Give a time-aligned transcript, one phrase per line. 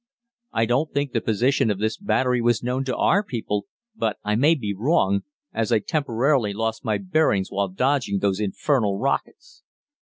[0.51, 4.33] I don't think the position of this battery was known to our people, but I
[4.33, 5.21] may be wrong,
[5.53, 9.61] as I temporarily lost my bearings while dodging those infernal rockets.